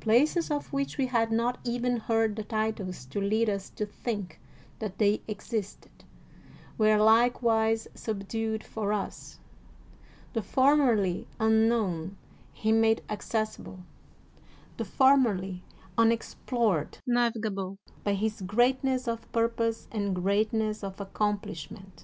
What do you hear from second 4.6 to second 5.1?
that